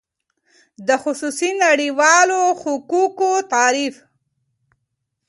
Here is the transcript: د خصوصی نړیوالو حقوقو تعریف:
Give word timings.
د 0.87 0.89
خصوصی 1.03 1.49
نړیوالو 1.65 2.41
حقوقو 2.61 3.31
تعریف: 3.53 3.95